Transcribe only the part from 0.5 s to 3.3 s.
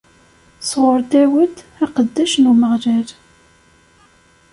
Sɣur Dawed, aqeddac n Umeɣlal.